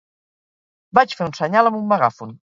Vaig 0.99 1.13
fer 1.21 1.29
un 1.33 1.37
senyal 1.41 1.73
amb 1.73 1.81
un 1.83 1.87
megàfon. 1.95 2.35